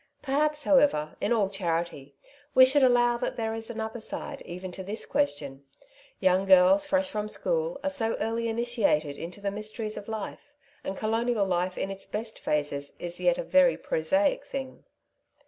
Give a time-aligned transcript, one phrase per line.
[0.23, 2.15] Perhaps, however, in all charity,
[2.55, 5.63] we should allow that there is another side even to this question;
[6.19, 10.97] young girls fresh from school are so early initiated into the mysteries of life, and
[10.97, 14.85] colonial life in its best phases is yet a very prosaic thing.